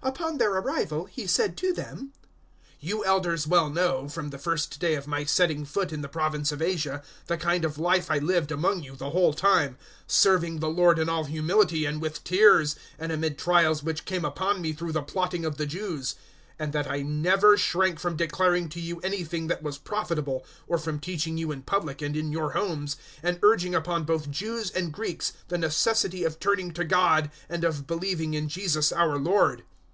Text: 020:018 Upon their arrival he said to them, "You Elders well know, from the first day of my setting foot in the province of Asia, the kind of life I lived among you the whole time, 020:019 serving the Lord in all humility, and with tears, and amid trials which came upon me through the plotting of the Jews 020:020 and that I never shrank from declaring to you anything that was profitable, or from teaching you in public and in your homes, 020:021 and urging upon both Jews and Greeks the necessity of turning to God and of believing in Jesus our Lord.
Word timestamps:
020:018 0.00 0.08
Upon 0.10 0.38
their 0.38 0.52
arrival 0.52 1.04
he 1.06 1.26
said 1.26 1.56
to 1.56 1.72
them, 1.72 2.12
"You 2.78 3.04
Elders 3.04 3.48
well 3.48 3.68
know, 3.68 4.08
from 4.08 4.30
the 4.30 4.38
first 4.38 4.78
day 4.78 4.94
of 4.94 5.08
my 5.08 5.24
setting 5.24 5.64
foot 5.64 5.92
in 5.92 6.02
the 6.02 6.08
province 6.08 6.52
of 6.52 6.62
Asia, 6.62 7.02
the 7.26 7.36
kind 7.36 7.64
of 7.64 7.78
life 7.78 8.08
I 8.08 8.18
lived 8.18 8.52
among 8.52 8.84
you 8.84 8.94
the 8.94 9.10
whole 9.10 9.32
time, 9.34 9.72
020:019 10.06 10.06
serving 10.06 10.58
the 10.60 10.68
Lord 10.68 11.00
in 11.00 11.08
all 11.08 11.24
humility, 11.24 11.84
and 11.84 12.00
with 12.00 12.22
tears, 12.22 12.76
and 12.96 13.10
amid 13.10 13.38
trials 13.38 13.82
which 13.82 14.04
came 14.04 14.24
upon 14.24 14.60
me 14.62 14.72
through 14.72 14.92
the 14.92 15.02
plotting 15.02 15.44
of 15.44 15.56
the 15.56 15.66
Jews 15.66 16.12
020:020 16.12 16.16
and 16.60 16.72
that 16.74 16.88
I 16.88 17.02
never 17.02 17.56
shrank 17.56 17.98
from 17.98 18.14
declaring 18.16 18.68
to 18.70 18.80
you 18.80 19.00
anything 19.00 19.48
that 19.48 19.64
was 19.64 19.78
profitable, 19.78 20.46
or 20.68 20.78
from 20.78 21.00
teaching 21.00 21.36
you 21.36 21.50
in 21.50 21.62
public 21.62 22.00
and 22.02 22.16
in 22.16 22.30
your 22.30 22.52
homes, 22.52 22.94
020:021 23.24 23.28
and 23.30 23.38
urging 23.42 23.74
upon 23.74 24.04
both 24.04 24.30
Jews 24.30 24.70
and 24.70 24.92
Greeks 24.92 25.32
the 25.48 25.58
necessity 25.58 26.22
of 26.22 26.38
turning 26.38 26.72
to 26.74 26.84
God 26.84 27.32
and 27.48 27.64
of 27.64 27.88
believing 27.88 28.34
in 28.34 28.48
Jesus 28.48 28.92
our 28.92 29.18
Lord. 29.18 29.64